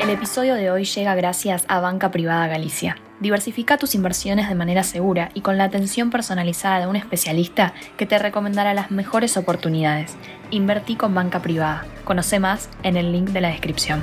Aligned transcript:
El 0.00 0.08
episodio 0.08 0.54
de 0.54 0.70
hoy 0.70 0.84
llega 0.84 1.14
gracias 1.14 1.66
a 1.68 1.78
Banca 1.78 2.10
Privada 2.10 2.46
Galicia. 2.46 2.96
Diversifica 3.20 3.76
tus 3.76 3.94
inversiones 3.94 4.48
de 4.48 4.54
manera 4.54 4.82
segura 4.82 5.28
y 5.34 5.42
con 5.42 5.58
la 5.58 5.64
atención 5.64 6.08
personalizada 6.08 6.80
de 6.80 6.86
un 6.86 6.96
especialista 6.96 7.74
que 7.98 8.06
te 8.06 8.18
recomendará 8.18 8.72
las 8.72 8.90
mejores 8.90 9.36
oportunidades. 9.36 10.16
Invertí 10.50 10.96
con 10.96 11.14
Banca 11.14 11.42
Privada. 11.42 11.84
Conoce 12.04 12.38
más 12.38 12.70
en 12.82 12.96
el 12.96 13.12
link 13.12 13.28
de 13.28 13.42
la 13.42 13.48
descripción. 13.48 14.02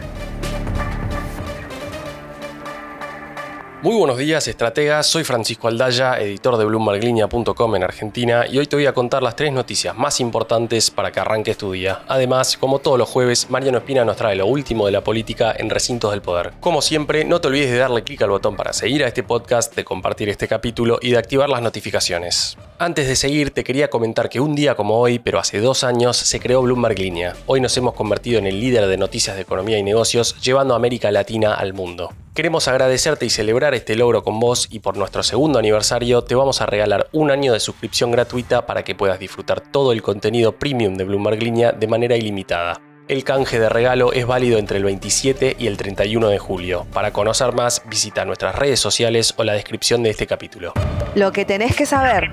Muy 3.84 3.96
buenos 3.96 4.18
días, 4.18 4.48
estrategas. 4.48 5.06
Soy 5.06 5.24
Francisco 5.24 5.68
Aldaya, 5.68 6.20
editor 6.20 6.58
de 6.58 6.66
BloombergLinea.com 6.66 7.76
en 7.76 7.84
Argentina, 7.84 8.48
y 8.50 8.58
hoy 8.58 8.66
te 8.66 8.76
voy 8.76 8.88
a 8.88 8.94
contar 8.94 9.22
las 9.22 9.36
tres 9.36 9.54
noticias 9.54 9.96
más 9.96 10.20
importantes 10.20 10.90
para 10.90 11.12
que 11.12 11.20
arranques 11.20 11.60
tu 11.60 11.74
día. 11.74 12.02
Además, 12.08 12.58
como 12.58 12.80
todos 12.80 12.98
los 12.98 13.08
jueves, 13.08 13.52
Mariano 13.52 13.78
Espina 13.78 14.04
nos 14.04 14.18
trae 14.18 14.36
lo 14.36 14.48
último 14.48 14.88
de 14.88 14.94
la 14.94 15.04
política 15.04 15.54
en 15.56 15.70
recintos 15.70 16.10
del 16.10 16.24
poder. 16.24 16.54
Como 16.60 16.82
siempre, 16.82 17.24
no 17.24 17.40
te 17.40 17.50
olvides 17.50 17.70
de 17.70 17.78
darle 17.78 18.04
clic 18.04 18.20
al 18.24 18.32
botón 18.32 18.56
para 18.56 18.74
seguir 18.74 19.04
a 19.04 19.08
este 19.10 19.22
podcast, 19.22 19.76
de 19.76 19.86
compartir 19.86 20.28
este 20.30 20.48
capítulo 20.48 20.98
y 21.00 21.12
de 21.12 21.20
activar 21.20 21.48
las 21.48 21.62
notificaciones. 21.62 22.58
Antes 22.80 23.08
de 23.08 23.16
seguir, 23.16 23.52
te 23.52 23.64
quería 23.64 23.92
comentar 23.92 24.28
que 24.28 24.40
un 24.40 24.56
día 24.56 24.74
como 24.74 24.98
hoy, 24.98 25.20
pero 25.20 25.38
hace 25.38 25.60
dos 25.60 25.84
años, 25.84 26.18
se 26.18 26.40
creó 26.40 26.64
Bloomberg 26.64 26.98
Línea. 26.98 27.36
Hoy 27.46 27.62
nos 27.62 27.78
hemos 27.78 27.94
convertido 27.94 28.40
en 28.40 28.48
el 28.48 28.60
líder 28.60 28.88
de 28.88 28.98
noticias 28.98 29.36
de 29.36 29.44
economía 29.44 29.78
y 29.78 29.84
negocios, 29.84 30.36
llevando 30.42 30.74
a 30.74 30.78
América 30.78 31.12
Latina 31.12 31.54
al 31.54 31.76
mundo. 31.76 32.10
Queremos 32.38 32.68
agradecerte 32.68 33.26
y 33.26 33.32
celebrar 33.32 33.74
este 33.74 33.96
logro 33.96 34.24
con 34.24 34.40
vos 34.40 34.68
y 34.70 34.78
por 34.78 34.96
nuestro 34.96 35.24
segundo 35.24 35.58
aniversario 35.58 36.22
te 36.22 36.36
vamos 36.36 36.62
a 36.62 36.68
regalar 36.68 37.08
un 37.12 37.32
año 37.32 37.52
de 37.52 37.60
suscripción 37.60 38.12
gratuita 38.12 38.68
para 38.68 38.84
que 38.84 38.94
puedas 38.94 39.18
disfrutar 39.18 39.60
todo 39.60 39.92
el 39.92 40.04
contenido 40.04 40.52
premium 40.52 40.98
de 40.98 41.06
Bloomberg 41.06 41.42
Línea 41.42 41.72
de 41.72 41.88
manera 41.88 42.16
ilimitada. 42.16 42.80
El 43.08 43.24
canje 43.24 43.60
de 43.60 43.70
regalo 43.70 44.14
es 44.14 44.28
válido 44.28 44.60
entre 44.60 44.78
el 44.78 44.84
27 44.84 45.56
y 45.58 45.66
el 45.66 45.78
31 45.78 46.30
de 46.30 46.38
julio. 46.38 46.86
Para 46.94 47.12
conocer 47.12 47.54
más, 47.54 47.82
visita 47.90 48.24
nuestras 48.24 48.54
redes 48.54 48.80
sociales 48.80 49.34
o 49.38 49.44
la 49.44 49.54
descripción 49.54 50.04
de 50.04 50.12
este 50.12 50.28
capítulo. 50.28 50.74
Lo 51.16 51.32
que 51.32 51.44
tenés 51.44 51.76
que 51.76 51.88
saber. 51.88 52.30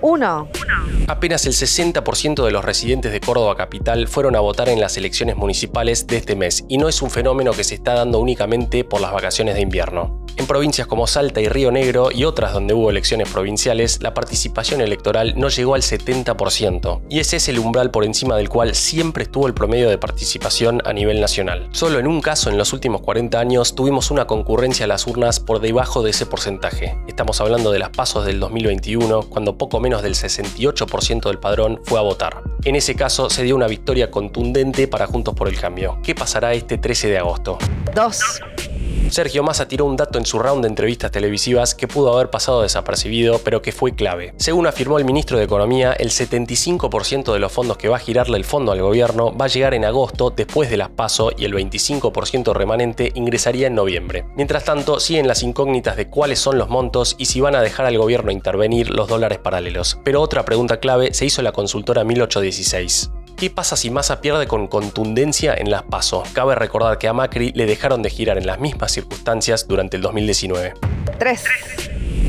1. 0.00 0.48
Apenas 1.06 1.46
el 1.46 1.52
60% 1.52 2.44
de 2.44 2.50
los 2.50 2.64
residentes 2.64 3.12
de 3.12 3.20
Córdoba 3.20 3.56
Capital 3.56 4.08
fueron 4.08 4.36
a 4.36 4.40
votar 4.40 4.68
en 4.68 4.80
las 4.80 4.96
elecciones 4.96 5.36
municipales 5.36 6.06
de 6.06 6.18
este 6.18 6.36
mes 6.36 6.64
y 6.68 6.78
no 6.78 6.88
es 6.88 7.02
un 7.02 7.10
fenómeno 7.10 7.52
que 7.52 7.64
se 7.64 7.74
está 7.74 7.94
dando 7.94 8.18
únicamente 8.18 8.84
por 8.84 9.00
las 9.00 9.12
vacaciones 9.12 9.54
de 9.54 9.62
invierno. 9.62 10.19
En 10.40 10.46
provincias 10.46 10.86
como 10.86 11.06
Salta 11.06 11.42
y 11.42 11.50
Río 11.50 11.70
Negro 11.70 12.08
y 12.10 12.24
otras 12.24 12.54
donde 12.54 12.72
hubo 12.72 12.88
elecciones 12.88 13.28
provinciales, 13.28 14.00
la 14.00 14.14
participación 14.14 14.80
electoral 14.80 15.34
no 15.36 15.50
llegó 15.50 15.74
al 15.74 15.82
70%, 15.82 17.02
y 17.10 17.18
ese 17.18 17.36
es 17.36 17.50
el 17.50 17.58
umbral 17.58 17.90
por 17.90 18.06
encima 18.06 18.38
del 18.38 18.48
cual 18.48 18.74
siempre 18.74 19.24
estuvo 19.24 19.46
el 19.46 19.52
promedio 19.52 19.90
de 19.90 19.98
participación 19.98 20.80
a 20.86 20.94
nivel 20.94 21.20
nacional. 21.20 21.68
Solo 21.72 21.98
en 21.98 22.06
un 22.06 22.22
caso 22.22 22.48
en 22.48 22.56
los 22.56 22.72
últimos 22.72 23.02
40 23.02 23.38
años 23.38 23.74
tuvimos 23.74 24.10
una 24.10 24.26
concurrencia 24.26 24.86
a 24.86 24.88
las 24.88 25.06
urnas 25.06 25.40
por 25.40 25.60
debajo 25.60 26.02
de 26.02 26.08
ese 26.08 26.24
porcentaje. 26.24 26.96
Estamos 27.06 27.38
hablando 27.42 27.70
de 27.70 27.80
las 27.80 27.90
pasos 27.90 28.24
del 28.24 28.40
2021, 28.40 29.24
cuando 29.24 29.58
poco 29.58 29.78
menos 29.78 30.02
del 30.02 30.14
68% 30.14 31.20
del 31.20 31.38
padrón 31.38 31.82
fue 31.84 31.98
a 31.98 32.02
votar. 32.02 32.44
En 32.64 32.76
ese 32.76 32.94
caso 32.94 33.28
se 33.28 33.42
dio 33.42 33.56
una 33.56 33.66
victoria 33.66 34.10
contundente 34.10 34.88
para 34.88 35.06
Juntos 35.06 35.34
por 35.34 35.48
el 35.48 35.60
Cambio. 35.60 35.98
¿Qué 36.02 36.14
pasará 36.14 36.54
este 36.54 36.78
13 36.78 37.08
de 37.08 37.18
agosto? 37.18 37.58
2. 37.94 38.40
Sergio 39.10 39.42
Massa 39.42 39.66
tiró 39.66 39.86
un 39.86 39.96
dato 39.96 40.18
en 40.18 40.26
su 40.26 40.38
round 40.38 40.62
de 40.62 40.68
entrevistas 40.68 41.10
televisivas 41.10 41.74
que 41.74 41.88
pudo 41.88 42.14
haber 42.14 42.30
pasado 42.30 42.62
desapercibido, 42.62 43.40
pero 43.42 43.60
que 43.60 43.72
fue 43.72 43.94
clave. 43.94 44.34
Según 44.36 44.68
afirmó 44.68 44.98
el 44.98 45.04
ministro 45.04 45.36
de 45.36 45.44
Economía, 45.44 45.92
el 45.92 46.10
75% 46.10 47.32
de 47.32 47.38
los 47.40 47.50
fondos 47.50 47.76
que 47.76 47.88
va 47.88 47.96
a 47.96 48.00
girarle 48.00 48.36
el 48.36 48.44
fondo 48.44 48.70
al 48.70 48.80
gobierno 48.80 49.36
va 49.36 49.46
a 49.46 49.48
llegar 49.48 49.74
en 49.74 49.84
agosto 49.84 50.30
después 50.30 50.70
de 50.70 50.76
las 50.76 50.90
PASO 50.90 51.32
y 51.36 51.44
el 51.44 51.54
25% 51.54 52.54
remanente 52.54 53.10
ingresaría 53.14 53.66
en 53.66 53.74
noviembre. 53.74 54.26
Mientras 54.36 54.64
tanto, 54.64 55.00
siguen 55.00 55.26
las 55.26 55.42
incógnitas 55.42 55.96
de 55.96 56.08
cuáles 56.08 56.38
son 56.38 56.58
los 56.58 56.68
montos 56.68 57.16
y 57.18 57.26
si 57.26 57.40
van 57.40 57.56
a 57.56 57.62
dejar 57.62 57.86
al 57.86 57.98
gobierno 57.98 58.30
intervenir 58.30 58.90
los 58.90 59.08
dólares 59.08 59.38
paralelos. 59.38 59.98
Pero 60.04 60.20
otra 60.20 60.44
pregunta 60.44 60.78
clave 60.78 61.14
se 61.14 61.26
hizo 61.26 61.42
la 61.42 61.52
consultora 61.52 62.04
1816. 62.04 63.10
¿Qué 63.40 63.48
pasa 63.48 63.74
si 63.74 63.88
Massa 63.88 64.20
pierde 64.20 64.46
con 64.46 64.66
contundencia 64.68 65.54
en 65.54 65.70
las 65.70 65.84
PASO? 65.84 66.24
Cabe 66.34 66.54
recordar 66.54 66.98
que 66.98 67.08
a 67.08 67.14
Macri 67.14 67.52
le 67.54 67.64
dejaron 67.64 68.02
de 68.02 68.10
girar 68.10 68.36
en 68.36 68.46
las 68.46 68.60
mismas 68.60 68.92
circunstancias 68.92 69.66
durante 69.66 69.96
el 69.96 70.02
2019. 70.02 70.74
3. 71.18 71.44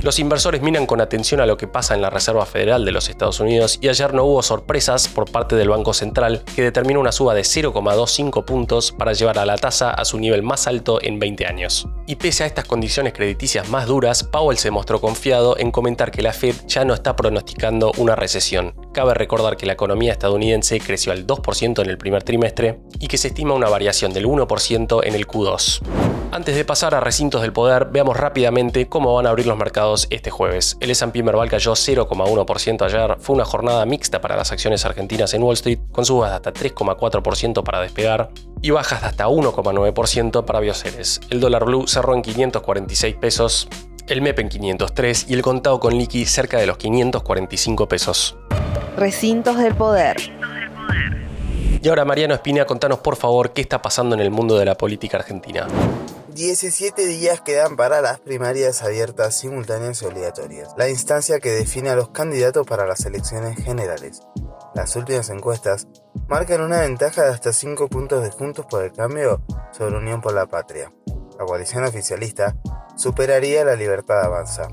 Los 0.03 0.17
inversores 0.17 0.63
miran 0.63 0.87
con 0.87 0.99
atención 0.99 1.41
a 1.41 1.45
lo 1.45 1.57
que 1.57 1.67
pasa 1.67 1.93
en 1.93 2.01
la 2.01 2.09
Reserva 2.09 2.45
Federal 2.47 2.85
de 2.85 2.91
los 2.91 3.07
Estados 3.07 3.39
Unidos 3.39 3.77
y 3.81 3.89
ayer 3.89 4.15
no 4.15 4.23
hubo 4.23 4.41
sorpresas 4.41 5.07
por 5.07 5.29
parte 5.29 5.55
del 5.55 5.69
Banco 5.69 5.93
Central 5.93 6.43
que 6.55 6.63
determinó 6.63 6.99
una 6.99 7.11
suba 7.11 7.35
de 7.35 7.41
0,25 7.41 8.43
puntos 8.43 8.91
para 8.93 9.13
llevar 9.13 9.37
a 9.37 9.45
la 9.45 9.57
tasa 9.57 9.91
a 9.91 10.03
su 10.03 10.17
nivel 10.17 10.41
más 10.41 10.65
alto 10.65 10.99
en 11.03 11.19
20 11.19 11.45
años. 11.45 11.87
Y 12.07 12.15
pese 12.15 12.45
a 12.45 12.47
estas 12.47 12.65
condiciones 12.65 13.13
crediticias 13.13 13.69
más 13.69 13.85
duras, 13.85 14.23
Powell 14.23 14.57
se 14.57 14.71
mostró 14.71 14.99
confiado 14.99 15.55
en 15.59 15.69
comentar 15.69 16.09
que 16.09 16.23
la 16.23 16.33
Fed 16.33 16.55
ya 16.65 16.83
no 16.83 16.95
está 16.95 17.15
pronosticando 17.15 17.91
una 17.97 18.15
recesión. 18.15 18.73
Cabe 18.93 19.13
recordar 19.13 19.55
que 19.55 19.65
la 19.65 19.73
economía 19.73 20.11
estadounidense 20.11 20.79
creció 20.81 21.13
al 21.13 21.25
2% 21.25 21.81
en 21.81 21.89
el 21.89 21.97
primer 21.97 22.23
trimestre 22.23 22.81
y 22.99 23.07
que 23.07 23.17
se 23.17 23.29
estima 23.29 23.53
una 23.53 23.69
variación 23.69 24.11
del 24.11 24.25
1% 24.25 25.01
en 25.05 25.15
el 25.15 25.27
Q2. 25.27 25.81
Antes 26.33 26.55
de 26.55 26.65
pasar 26.65 26.93
a 26.93 26.99
recintos 26.99 27.41
del 27.41 27.53
poder, 27.53 27.87
veamos 27.91 28.17
rápidamente 28.17 28.89
cómo 28.89 29.13
van 29.13 29.27
a 29.27 29.29
abrir 29.29 29.47
los 29.47 29.57
mercados 29.57 30.07
este 30.09 30.29
jueves. 30.29 30.77
El 30.81 30.91
S&P 30.91 31.23
Merval 31.23 31.49
cayó 31.49 31.71
0,1% 31.71 32.85
ayer, 32.85 33.17
fue 33.19 33.35
una 33.35 33.45
jornada 33.45 33.85
mixta 33.85 34.19
para 34.19 34.35
las 34.35 34.51
acciones 34.51 34.83
argentinas 34.85 35.33
en 35.33 35.43
Wall 35.43 35.53
Street, 35.53 35.79
con 35.91 36.05
subas 36.05 36.29
de 36.29 36.35
hasta 36.35 36.53
3,4% 36.53 37.63
para 37.63 37.81
despegar 37.81 38.29
y 38.61 38.71
bajas 38.71 39.01
de 39.01 39.07
hasta 39.07 39.27
1,9% 39.27 40.43
para 40.43 40.59
Bioceres. 40.59 41.21
El 41.29 41.39
dólar 41.39 41.63
blue 41.63 41.87
cerró 41.87 42.13
en 42.13 42.21
546 42.21 43.15
pesos, 43.15 43.67
el 44.07 44.21
MEP 44.21 44.39
en 44.39 44.49
503 44.49 45.27
y 45.29 45.33
el 45.33 45.41
contado 45.41 45.79
con 45.79 45.97
liqui 45.97 46.25
cerca 46.25 46.57
de 46.59 46.65
los 46.65 46.77
545 46.77 47.87
pesos. 47.87 48.37
Recintos 48.97 49.57
del 49.57 49.75
poder. 49.75 50.17
Y 51.81 51.89
ahora 51.89 52.05
Mariano 52.05 52.33
Espina, 52.35 52.65
contanos 52.65 52.99
por 52.99 53.15
favor 53.15 53.53
qué 53.53 53.61
está 53.61 53.81
pasando 53.81 54.15
en 54.15 54.21
el 54.21 54.29
mundo 54.29 54.57
de 54.57 54.65
la 54.65 54.75
política 54.75 55.17
argentina. 55.17 55.67
17 56.33 57.05
días 57.07 57.41
quedan 57.41 57.75
para 57.75 58.01
las 58.01 58.19
primarias 58.19 58.83
abiertas, 58.83 59.35
simultáneas 59.35 60.01
y 60.01 60.05
obligatorias, 60.05 60.69
la 60.77 60.89
instancia 60.89 61.39
que 61.39 61.49
define 61.49 61.89
a 61.89 61.95
los 61.95 62.09
candidatos 62.09 62.65
para 62.65 62.85
las 62.85 63.05
elecciones 63.05 63.57
generales. 63.63 64.21
Las 64.75 64.95
últimas 64.95 65.29
encuestas 65.29 65.87
marcan 66.27 66.61
una 66.61 66.81
ventaja 66.81 67.23
de 67.23 67.31
hasta 67.31 67.51
5 67.51 67.89
puntos 67.89 68.23
de 68.23 68.31
Juntos 68.31 68.65
por 68.69 68.83
el 68.83 68.93
Cambio 68.93 69.41
sobre 69.71 69.97
Unión 69.97 70.21
por 70.21 70.33
la 70.33 70.45
Patria. 70.45 70.93
La 71.37 71.45
coalición 71.45 71.83
oficialista 71.83 72.55
superaría 72.95 73.65
la 73.65 73.75
libertad 73.75 74.23
avanza. 74.23 74.67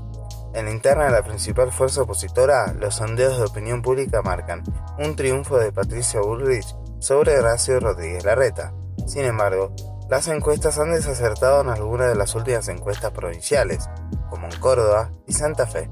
En 0.53 0.65
la 0.65 0.71
interna 0.71 1.05
de 1.05 1.11
la 1.11 1.23
principal 1.23 1.71
fuerza 1.71 2.01
opositora, 2.01 2.73
los 2.73 2.95
sondeos 2.95 3.37
de 3.37 3.45
opinión 3.45 3.83
pública 3.83 4.21
marcan 4.23 4.63
un 4.97 5.15
triunfo 5.15 5.57
de 5.59 5.71
Patricia 5.71 6.21
Bullrich 6.21 6.75
sobre 6.99 7.37
Horacio 7.37 7.79
Rodríguez 7.79 8.25
Larreta. 8.25 8.73
Sin 9.05 9.25
embargo, 9.25 9.73
las 10.09 10.27
encuestas 10.27 10.79
han 10.79 10.91
desacertado 10.91 11.61
en 11.61 11.69
algunas 11.69 12.09
de 12.09 12.15
las 12.15 12.33
últimas 12.33 12.67
encuestas 12.67 13.11
provinciales, 13.11 13.87
como 14.29 14.47
en 14.47 14.59
Córdoba 14.59 15.11
y 15.27 15.33
Santa 15.33 15.67
Fe. 15.67 15.87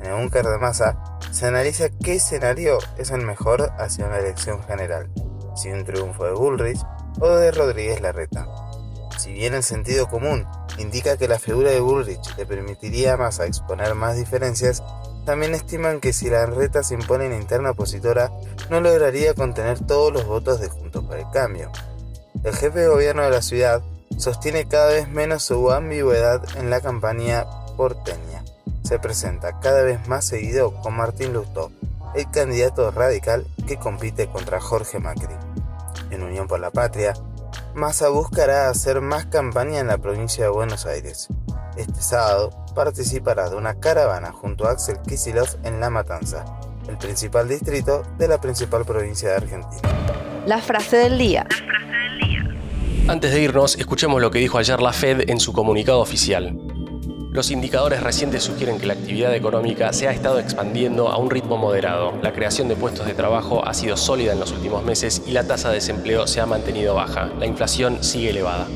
En 0.00 0.06
el 0.06 0.16
búnker 0.16 0.44
de 0.44 0.58
masa 0.58 1.02
se 1.30 1.46
analiza 1.46 1.88
qué 1.88 2.16
escenario 2.16 2.78
es 2.98 3.10
el 3.10 3.22
mejor 3.22 3.72
hacia 3.78 4.06
una 4.06 4.18
elección 4.18 4.62
general, 4.64 5.10
si 5.56 5.70
un 5.70 5.82
triunfo 5.84 6.26
de 6.26 6.32
Bullrich 6.32 6.80
o 7.20 7.28
de 7.30 7.50
Rodríguez 7.52 8.02
Larreta. 8.02 8.46
Si 9.18 9.32
bien 9.32 9.54
el 9.54 9.62
sentido 9.62 10.08
común 10.08 10.46
indica 10.78 11.16
que 11.16 11.28
la 11.28 11.38
figura 11.38 11.70
de 11.70 11.80
Bullrich 11.80 12.36
le 12.36 12.46
permitiría 12.46 13.14
a 13.14 13.46
exponer 13.46 13.94
más 13.94 14.16
diferencias, 14.16 14.82
también 15.24 15.54
estiman 15.54 16.00
que 16.00 16.12
si 16.12 16.28
la 16.28 16.40
Larreta 16.40 16.82
se 16.82 16.94
impone 16.94 17.26
en 17.26 17.40
interna 17.40 17.70
opositora, 17.70 18.30
no 18.70 18.80
lograría 18.80 19.34
contener 19.34 19.80
todos 19.86 20.12
los 20.12 20.26
votos 20.26 20.60
de 20.60 20.68
Juntos 20.68 21.04
por 21.04 21.18
el 21.18 21.30
Cambio. 21.32 21.70
El 22.42 22.54
jefe 22.54 22.80
de 22.80 22.88
gobierno 22.88 23.22
de 23.22 23.30
la 23.30 23.40
ciudad 23.40 23.82
sostiene 24.18 24.66
cada 24.66 24.92
vez 24.92 25.08
menos 25.08 25.44
su 25.44 25.70
ambigüedad 25.70 26.42
en 26.56 26.68
la 26.70 26.80
campaña 26.80 27.46
porteña. 27.76 28.44
Se 28.82 28.98
presenta 28.98 29.60
cada 29.60 29.82
vez 29.82 30.06
más 30.06 30.26
seguido 30.26 30.74
con 30.82 30.94
Martín 30.94 31.32
Lustó, 31.32 31.70
el 32.14 32.30
candidato 32.30 32.90
radical 32.90 33.46
que 33.66 33.78
compite 33.78 34.28
contra 34.28 34.60
Jorge 34.60 34.98
Macri. 34.98 35.34
En 36.10 36.22
Unión 36.22 36.46
por 36.46 36.60
la 36.60 36.70
Patria, 36.70 37.14
Massa 37.74 38.08
buscará 38.08 38.68
hacer 38.68 39.00
más 39.00 39.26
campaña 39.26 39.80
en 39.80 39.88
la 39.88 39.98
provincia 39.98 40.44
de 40.44 40.50
Buenos 40.50 40.86
Aires. 40.86 41.26
Este 41.76 42.00
sábado 42.00 42.50
participará 42.72 43.50
de 43.50 43.56
una 43.56 43.80
caravana 43.80 44.30
junto 44.30 44.66
a 44.66 44.70
Axel 44.70 44.98
Kicillof 45.02 45.56
en 45.64 45.80
La 45.80 45.90
Matanza, 45.90 46.44
el 46.88 46.96
principal 46.98 47.48
distrito 47.48 48.04
de 48.16 48.28
la 48.28 48.40
principal 48.40 48.84
provincia 48.84 49.30
de 49.30 49.34
Argentina. 49.34 49.82
La 50.46 50.58
frase 50.58 50.98
del 50.98 51.18
día. 51.18 51.48
Antes 53.08 53.32
de 53.32 53.42
irnos, 53.42 53.76
escuchemos 53.76 54.22
lo 54.22 54.30
que 54.30 54.38
dijo 54.38 54.58
ayer 54.58 54.80
la 54.80 54.92
Fed 54.92 55.28
en 55.28 55.40
su 55.40 55.52
comunicado 55.52 55.98
oficial. 55.98 56.56
Los 57.34 57.50
indicadores 57.50 58.00
recientes 58.00 58.44
sugieren 58.44 58.78
que 58.78 58.86
la 58.86 58.92
actividad 58.92 59.34
económica 59.34 59.92
se 59.92 60.06
ha 60.06 60.12
estado 60.12 60.38
expandiendo 60.38 61.08
a 61.08 61.16
un 61.16 61.30
ritmo 61.30 61.56
moderado. 61.56 62.12
La 62.22 62.32
creación 62.32 62.68
de 62.68 62.76
puestos 62.76 63.08
de 63.08 63.14
trabajo 63.14 63.66
ha 63.66 63.74
sido 63.74 63.96
sólida 63.96 64.32
en 64.32 64.38
los 64.38 64.52
últimos 64.52 64.84
meses 64.84 65.20
y 65.26 65.32
la 65.32 65.44
tasa 65.44 65.70
de 65.70 65.74
desempleo 65.74 66.28
se 66.28 66.40
ha 66.40 66.46
mantenido 66.46 66.94
baja. 66.94 67.32
La 67.40 67.46
inflación 67.46 68.04
sigue 68.04 68.30
elevada. 68.30 68.68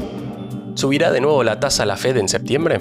¿Subirá 0.75 1.13
de 1.13 1.21
nuevo 1.21 1.45
la 1.45 1.61
tasa 1.61 1.87
la 1.87 1.97
Fed 1.97 2.17
en 2.17 2.29
septiembre? 2.29 2.81